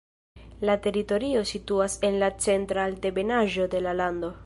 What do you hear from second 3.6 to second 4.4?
de la lando.